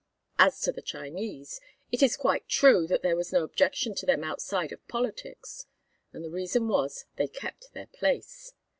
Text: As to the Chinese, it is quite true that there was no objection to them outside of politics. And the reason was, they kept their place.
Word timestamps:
As 0.39 0.59
to 0.61 0.71
the 0.71 0.81
Chinese, 0.81 1.61
it 1.91 2.01
is 2.01 2.17
quite 2.17 2.49
true 2.49 2.87
that 2.87 3.03
there 3.03 3.15
was 3.15 3.31
no 3.31 3.43
objection 3.43 3.93
to 3.93 4.05
them 4.07 4.23
outside 4.23 4.71
of 4.71 4.87
politics. 4.87 5.67
And 6.11 6.25
the 6.25 6.31
reason 6.31 6.67
was, 6.67 7.05
they 7.17 7.27
kept 7.27 7.71
their 7.73 7.85
place. 7.85 8.51